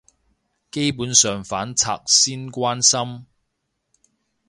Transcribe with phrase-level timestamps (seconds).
[0.71, 3.27] 基本上反賊先關心